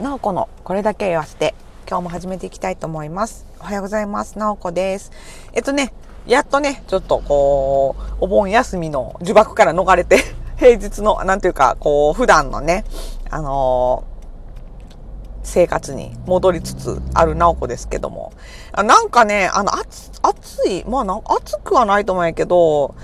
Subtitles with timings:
[0.00, 1.54] なおこのこれだけ言わせて、
[1.88, 3.46] 今日も始めていきたいと思います。
[3.60, 4.40] おはようございます。
[4.40, 5.12] なおこです。
[5.52, 5.94] えっとね、
[6.26, 10.18] やっとね、ちょっとこう、お盆休みの呪縛から逃れて、
[10.58, 12.84] 平日の、なんていうか、こう、普段のね、
[13.30, 18.32] あのー、生活に戻りつつある直子ですけども。
[18.76, 22.96] なんかね、あの、暑、暑い、まあな、暑くはないと思うんやけど、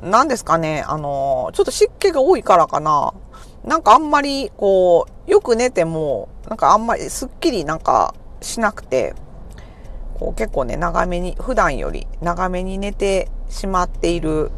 [0.00, 3.14] なんですかね、あのー、ちょっと湿気が多いからかな。
[3.66, 9.14] なんかあんまり、こう、よく寝ても、なんかあんまりすっきりなんかしなくて、
[10.18, 14.52] こう結構ね、長めに、普段より長めに寝てしまっている、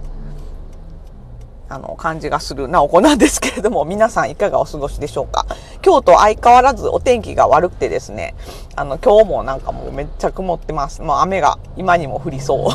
[1.71, 5.47] あの、感じがするなおこなんですけれども、皆さんいかがお過ごしでしょうか？
[5.80, 8.35] 京都相変わらずお天気が悪くてですね、
[8.77, 11.01] あの、今日もなんかもうめっちゃ曇ってます。
[11.01, 12.71] もう雨が今にも降りそ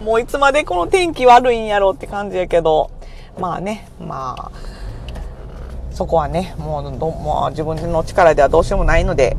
[0.00, 0.04] う。
[0.04, 2.90] もういつまでこの天気悪いんやろうって感じやけど、
[3.40, 4.50] まあね、まあ、
[5.96, 9.34] そこはねもうどもう自分の力ではどうしようもないので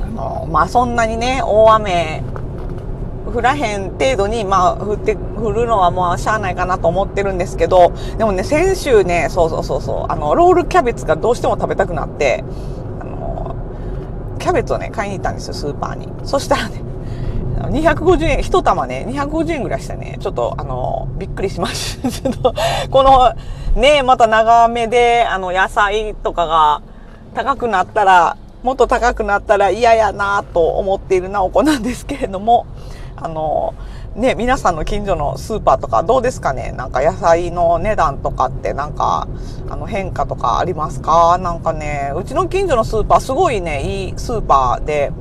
[0.00, 2.22] あのまあそんなにね大雨
[3.26, 12.42] 降らへん程度に、まあ、降って、降るのはもうしゃあないかなと思ってるんですけど、でもね、先週ね、そうそうそうそう、あの、ロールキャベツがどうしても食べたくなって、
[12.98, 13.54] あの、
[14.40, 16.08] キャベツをね、買いに行ったんですよ、スーパーに。
[16.24, 16.82] そしたらね、
[17.60, 20.16] 250円、一玉ね、250円ぐらいしたね。
[20.18, 22.52] ちょっと、あの、びっくりしました。
[22.90, 23.32] この、
[23.76, 26.82] ね、また長めで、あの、野菜とかが
[27.34, 32.66] 高くなったら、もっと高くなったら嫌やなと思っているなお子なんですけれども、
[33.16, 33.74] あの、
[34.16, 36.72] ね、皆さんの近所のスーパーとかどうですかね？
[36.72, 39.28] なんか野菜の値段とかってなんか、
[39.68, 41.38] あの変化とかありますか？
[41.38, 45.12] なんかね、うちの近所のスーパーすごいね、いいスーパーで、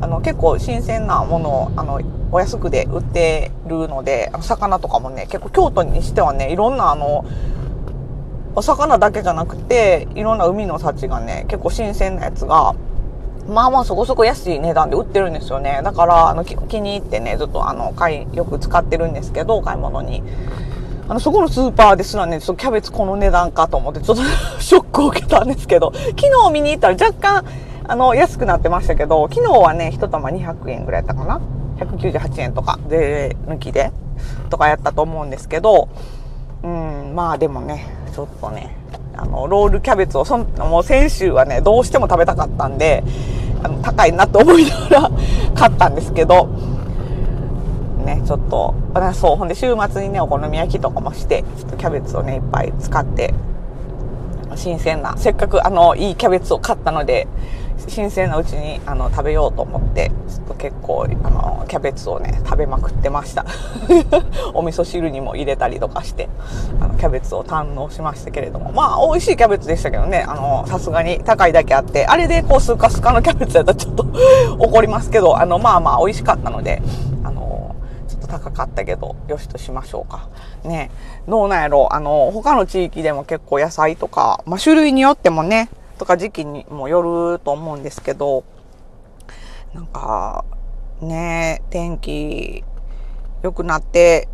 [0.00, 2.00] あの結構新鮮なものをあの
[2.32, 7.24] お安くで売ってるので魚とかもね結構京都にしてはねいろんなあの
[8.56, 12.74] お魚だけじゃなくていろんな海の幸がね結構新鮮なやつが
[13.48, 20.22] まあまあそこそこ安い値段で売ってるんですよねだからあの気に入ってねずっとあの買いよく使ってるんですけど買い物に。
[21.08, 24.22] あの、そこのスーパーですらね、ちょっとキャベツこの値段かと思って、ちょっと
[24.58, 27.44] ショックを受けたんですけど、昨日見に行ったら若干
[27.86, 31.40] あの、安くなってましたけど、昨日はね、一玉200円ぐらいやったかな
[31.78, 33.92] ?198 円とか、税抜きで、
[34.50, 35.88] とかやったと思うんですけど、
[36.64, 38.74] うん、まあでもね、ちょっとね、
[39.14, 43.04] あの、ロールキャベツを、そんもう先週はね、どうしても食べたかったんで、
[43.62, 45.10] あの、高いなって思いながら
[45.54, 46.48] 買ったんですけど、
[48.06, 48.74] ね、ちょっと、
[49.12, 53.34] そう、ほんで週末にね、お好み焼きとかもして、ちょっとキャベツをね、いっぱい使って、
[54.54, 57.28] 新鮮な、せっかくあの、いいキャベツを買ったので、
[57.88, 63.44] 新鮮なうちにあの食べようと思ってちょっと結構あのキャベツをね食べまくってました。
[64.54, 66.28] お味噌汁にも入れたりとかして
[66.80, 68.72] あのキャベツを堪能しましたけれども。
[68.72, 70.24] まあ美味しいキャベツでしたけどね。
[70.26, 74.06] あのさすがに高いだけあってあれでこうスカスカのキャベツやったらちょっと
[74.58, 76.82] 怒りますけどあのまあまあ美味しかったので
[77.24, 77.74] あの
[78.08, 80.28] ちょっと高かったけどよしとしましょうか。
[80.64, 80.90] ね。
[81.28, 88.44] どうなんやろあの他の地域でも結構野菜とか、まあ、種類によってもねとか時期にもよると思うんですけど、
[89.74, 90.44] なんか、
[91.00, 92.64] ね、天気
[93.42, 94.28] 良くなって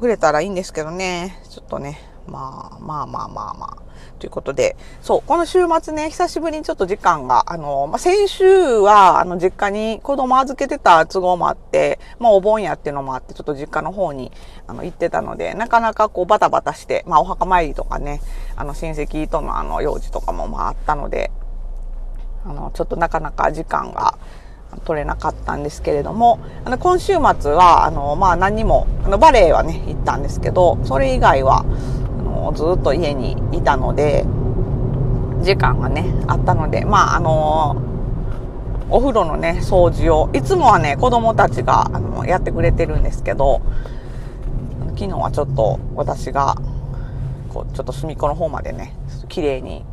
[0.00, 3.82] くれたらいいんですけどね、ちょっとね、まあまあまあまあまあ。
[4.18, 14.30] ということで、そう、この週末ね、久しぶりにちょっと時間が、あの、まあ、先週は、あの、実家に子供預けてた都合もあって、まあ、お盆やっていうのもあって、ちょっと実家の方に、
[14.66, 18.20] あの、行ってたので、なかなかこう、バタバタして、まあ、お墓参りとかね、
[18.54, 21.30] あの、親戚とのあの、用事とかもまあ、あったので、
[22.44, 24.18] あの、ちょっとなかなか時間が、
[24.84, 31.64] 取れなかったんですけれども、あの、今週末は、あの、まあ、何も、あの、バレエはね、行ったんですけど、それ以外は、
[32.32, 34.24] もうずっと家にいたので
[35.42, 37.76] 時間がねあったのでまああの
[38.88, 43.60] お風呂のね掃除をいつもはね子供たちがあのやってくれてるんですけど
[44.96, 46.56] 昨日はちょっと私が
[47.48, 48.94] こうちょっと隅っこの方までね
[49.28, 49.84] 綺麗に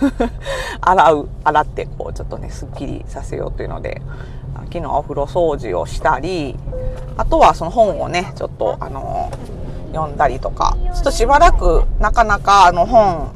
[0.80, 4.00] 洗う洗ってこうちょっとねすっきりさせようというので
[4.72, 6.56] 昨日お風呂掃除をしたり
[7.16, 9.30] あとはその本をねちょっとあの
[9.94, 10.76] 読んだりとか。
[10.94, 13.32] ちょっとしばらくなかなかあの本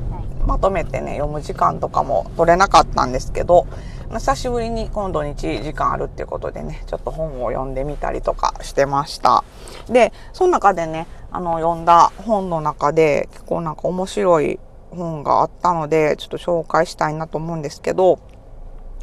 [0.48, 3.66] まとめてね読む時間とかも取れなかったんですけど
[4.10, 9.44] 久しぶりに今度日時間あるっていうことでねちょっと本を読んでみたりとかしてました。
[9.90, 14.58] でその中でねあの読んだ本の中で結構なんか面白い
[14.90, 18.18] 本があったのでちょっと紹介したいなと思うんですけど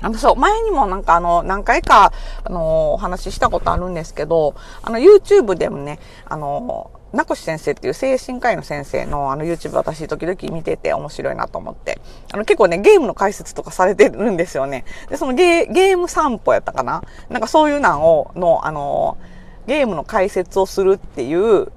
[0.02, 2.12] あの、そう、前にもなんかあの、何回か、
[2.44, 12.00] あの、お話ししたことあるんですけど、あの、YouTube でもね、あの、名越先生っていう精神科医の先生のあの YouTube 私時々見てて面白いなと思って。
[12.32, 14.86] あの結構ね、ゲームの解説とかされてるんですよね。
[15.10, 17.04] で、そのゲゲーム散歩やったかな？
[17.30, 19.18] なんかそういうのを、の、あの、
[19.66, 21.72] ゲームの解説をするっていう、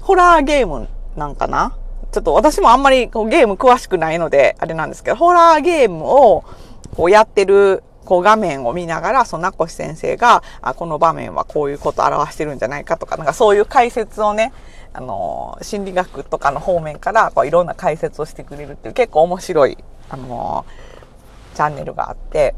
[0.00, 1.76] ホラーゲームなんかな？
[2.12, 6.44] ちょっと私もあんまりこうゲーム詳しくないので、あれなんですけど、ホラーゲームを
[6.96, 14.54] こうやってるこう画面を見ながら、その名越先生が、あ、この場面はこういうことを表してるんじゃないかとか、なんかそういう解説をね、
[14.94, 19.76] あの、心理学とかの方面から、こういろんな解説をしてくれるっていう結構面白い、
[20.08, 20.64] あの、
[21.54, 22.54] チャンネルがあって、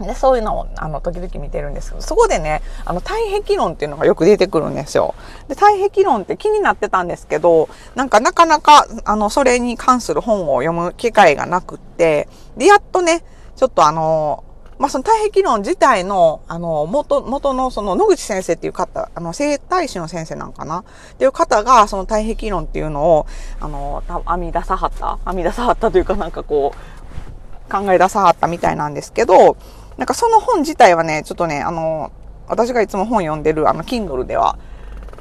[0.00, 5.14] で、そういうのを、あの、時々見てるんですけど、そこでね、あの、体壁論っていうのがよく出てくるんですよ。
[5.46, 13.22] で、体壁論って気になってたんですけど、なんかなかなか、あの、それに関する本を読む機会がなくって、で、やっとね、
[13.54, 14.42] ちょっとあの、
[14.78, 20.80] まあ、その体壁論自体の、あの、元、元のその野口先生っていう方、あの、生体師の先生なんかな？
[20.80, 20.84] っ
[21.16, 23.26] ていう方が、その体壁論っていうのを、
[23.60, 25.18] あの、編み出さはった。
[25.24, 29.56] 編み出さはったというかなんかこう、考え出さはったみたいなんですけど、
[29.96, 32.10] なんかその本自体はね、ちょっとね、あの、
[32.48, 34.58] 私がいつも本読んでる、あの、Kindle では、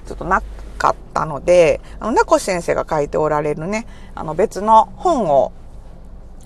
[0.07, 0.41] ちょっとな
[0.77, 3.85] かったので、あの、名越先生が書いておられるね、
[4.15, 5.53] あの、別の本を、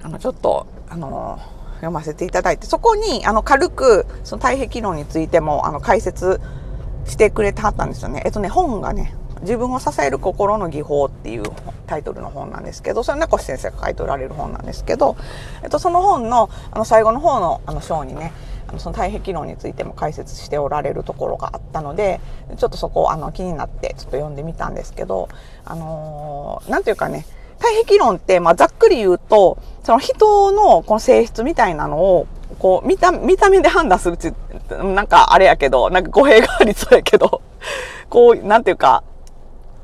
[0.03, 1.39] あの、ちょっと、あの、
[1.77, 6.41] 読ませていただいて、そこに、あの、軽く、その体壁論についても、あの、解説
[7.06, 8.21] してくれてはったんですよね。
[8.25, 11.44] えっとね、本がね、自分を支える心の技法っていう
[11.85, 15.15] タイトルの本なんですけど、それ名越先生が書いておられる本なんですけど、
[15.63, 18.33] えっと、その本の、あの、最後の方の、あの、章にね、
[18.68, 22.19] あのその体壁論についても解説しておられるところがあったので、
[22.57, 25.29] ちょっとそこ、あの、気になってちょっと読んでみたんですけど、
[25.63, 27.25] あのー、なんていうかね、
[27.59, 32.27] 体壁論って、まあ、ざっくり言うと、その人のこの性質みたいなのを、
[32.59, 34.33] こう、見た、見た目で判断するって、
[34.69, 37.42] なんかあれやけど、なんか語弊がありそうやけど、
[38.09, 39.04] こう、なんていうか、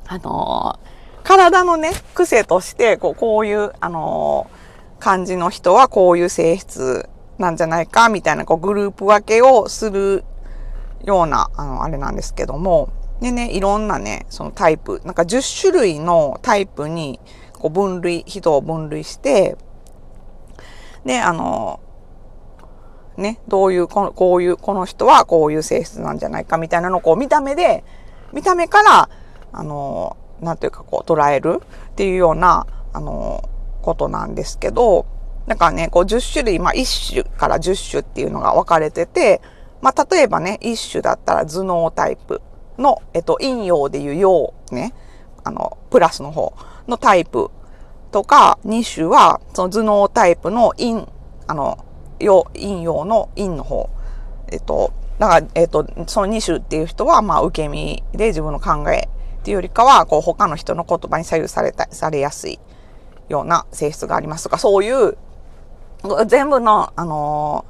[0.07, 10.23] あのー、体のね、癖として、こう、こういう、あのー、感じの人はこういう性質なんじゃないか、みたいな、こう、グループ分けをする
[11.03, 12.89] ような、あの、あれなんですけども、
[13.21, 17.19] でね、いろんなね、そのタイプ、なんか10種類のタイプに、
[17.63, 19.55] こう分類、人を分類して、
[21.05, 21.79] で、あの、
[23.15, 27.85] ね、どういう、こういう、この人はこういう性質なんじゃないかみたいなのをこう見た目で、
[28.33, 29.09] 見た目から、
[29.53, 31.61] あの、なんていうかこう捉える
[31.91, 33.49] っていうような、あの、
[33.81, 35.05] ことなんですけど、
[35.47, 39.39] だかね、こう10種類、まあ1種から10種っていうのが分かれてて、
[39.81, 42.41] まあ例えばね、1種だったら頭脳タイプ
[42.77, 44.93] の、えっと、陰陽でいう陽ね、
[45.45, 46.53] あの、プラスの方。
[46.87, 47.49] のタイプ
[48.11, 51.05] とか、2種は、その頭脳タイプの陰、
[51.47, 51.83] あの、
[52.19, 53.89] 陽、陰陽の陰の方。
[54.51, 59.09] えっと、だから、えっと、その2種っていう人は、まあ、受け身で自分の考え
[59.41, 62.59] っていうよりかは、こう、他の人の言葉に左右された、されやすい
[63.29, 65.17] ような性質がありますとか、そういう、
[66.27, 67.65] 全部の、あの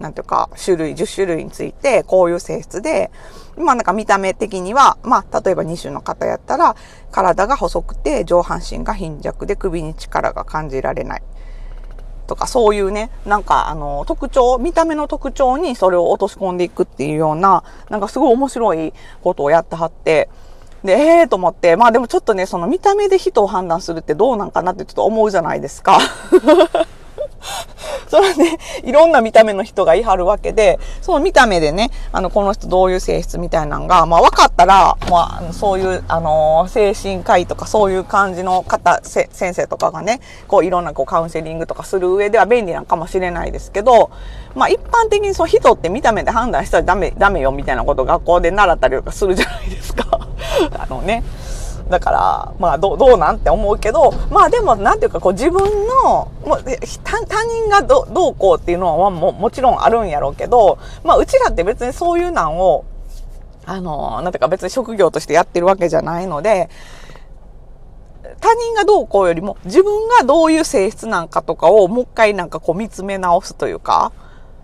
[0.00, 3.10] なんていうか、種類、10種類について、こういう性質で、
[3.56, 6.74] まあなんか見た目的には、まあ例えば2種の方やったら、
[7.12, 11.22] 体が細くて上半身が貧弱で首に力が感じられない。
[12.26, 20.30] とか、そういうね、なんかあの、特徴、見た目の特徴にそれを落とし込んでいくっていうような、なんかすごい面白いことをやってはって、
[20.82, 25.98] で、ええー、と思って、まあでもちょっとね、その見た目で人を判断するってどうなんかなってちょっと思うじゃないですか。
[28.08, 44.10] それね、いろんな見た目の人がいはるわけで、その見た目でね、あの、この人どういう性質みたいなのが、まあ分かったら、まあ、そういう、あの、精神科医とかそういう感じの方、先生とかがね、こういろんなこうカウンセリングとかする上では便利なのかもしれないですけど、
[44.54, 50.28] まあ一般的にそう人って見た目で判断したらダメ、ダメよみたいなことを学校で習ったりとかするじゃないですか。
[50.78, 51.22] あのね。
[51.90, 55.60] だから、まあど、どうなんって思うけど、まあでも、なんていうか、こう自分
[56.04, 56.64] の、もう
[57.02, 62.84] 他他人がどどうこうっていうのはももちろんあるんやろうけど、まあうちらって別にそういうなんを、
[63.66, 66.70] あの、なんていうか別に職業としてやってるわけじゃないので、
[68.40, 74.12] 他人がどうこうよりも自分がどういう性質なんかとかをもう一回なんかこう見つめ直すというか、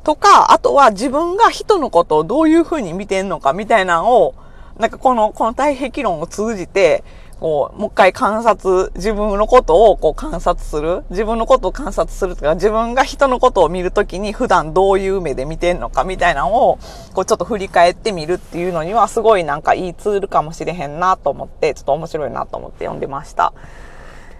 [0.04, 4.34] とか、あとは自分が人のことをどういうふうに見てんのかみたいなのを
[4.78, 7.02] なんかこの、この体壁論を通じて、
[7.40, 11.04] こう、もう一回観察、自分のことをこう観察する。
[11.10, 16.78] 自分のことを観察するとか、自分が人のことを見るときに普段どういう目で見てんのかみたいなのを、
[17.12, 23.52] こうちょっと振り返ってみるっていうのにはすごいなんかいいツールかもしれへんなと思って、ちょっと面白いなと思って読んでました。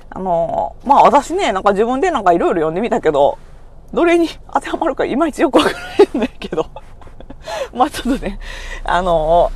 [0.09, 3.37] あのまあ私ね、なんか自分でなんかいろいろ読んでみたけど、
[3.93, 6.67] どれに当てはまるかいまいちよくわからないんだけど。
[7.75, 8.39] まあちょっとね、
[8.85, 9.53] あの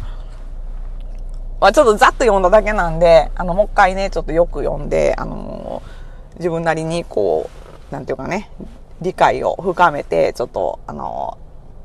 [1.61, 7.51] まあち、ょっとざっと読んだだけなんで、あの、もう一回ね、ちょっとよく読んで、あのー、自分なりにこ
[7.91, 8.51] う、なんていうかね、
[9.03, 11.37] 理解を深めて、ちょっと、あの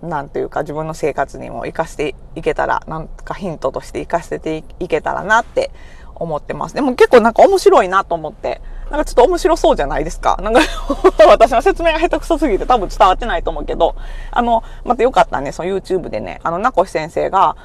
[0.01, 5.71] ー、なんていうか自分の生活にも活かしていけたら、なんかヒントとして活かせていけたらなって
[6.15, 6.75] 思ってます。
[6.75, 10.39] でも結構なんか面白いなと思って、なんかちょっと面白そうじゃないですか。
[10.41, 10.61] なんか
[11.27, 13.95] 私の説明が下手くそすぎて多分伝わってないと思うけど、
[14.31, 17.57] あの、またよかったね、その YouTube でね、あの、名越先生が、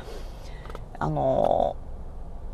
[0.98, 1.76] あの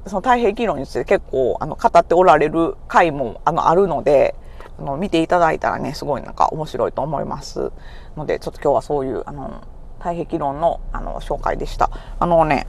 [0.06, 4.34] その太平記論について結構、あの、語っておられる回も、あの、あるので、
[4.78, 7.72] あの、見ていただいたらね、すごいなんか面白いと思います
[8.16, 9.62] ので、ちょっと今日はそういう、あの、
[9.98, 11.90] 太平記論の、あの、紹介でした。
[12.18, 12.66] あのね、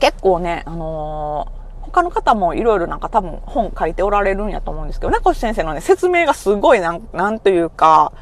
[0.00, 1.56] 結構ね、あのー
[1.86, 8.12] 他の方もいろいろなんか多分本書いておられるんやと思うんですけど、名越先生のね、説明がすごいなん、なんというか、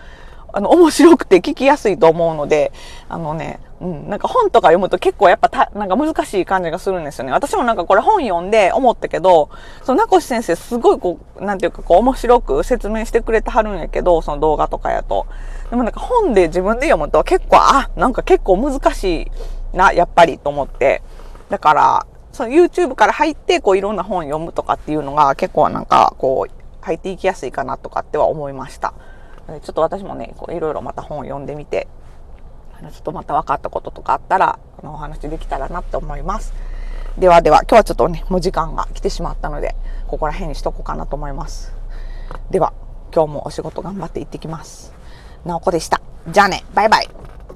[0.54, 2.72] あの、面白くて聞きやすいと思うので、
[3.08, 7.32] あのね、うん、なんか本とか読むと結構やっぱた、なんか難しい感じがするんですよね。
[7.32, 9.50] 私もなんかこれ本読んで思ったけど、
[9.82, 15.26] その名越先生すごいこう、なんていうかこう面白く説明してくれてはるんやけど、その動画とかやと。
[15.70, 19.22] でもなんか本で自分で読むと結構、あ、なんか結構難し
[19.72, 21.02] いな、やっぱりと思って。
[21.50, 28.94] だから、その YouTube から入ってこういろんな本読むとかっていうのが結構なんかこう入っていきやすいかなとかっては思いました。
[29.46, 31.88] ちょっと私もね、こういろいろまた本を読んでみて、
[32.80, 36.54] ちょっとまた分かったこととかあったら、あのお話できたらなって思います。
[37.18, 39.76] ではでは、今日はちょっとね、もう時間が来てしまったので、
[40.08, 41.72] ここら辺にしとこうかなと思います。
[42.50, 42.72] では、
[43.14, 44.92] 今日もお仕事頑張って行ってきます。
[45.44, 46.00] なおこでした。
[46.28, 47.08] じゃあね、バイバイ。